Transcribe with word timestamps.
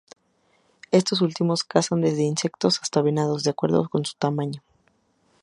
Estos 0.89 1.21
últimos 1.21 1.63
cazan 1.63 2.01
desde 2.01 2.23
insectos 2.23 2.79
hasta 2.81 3.03
venados, 3.03 3.43
de 3.43 3.51
acuerdo 3.51 3.87
con 3.87 4.03
su 4.03 4.15
tamaño. 4.17 4.63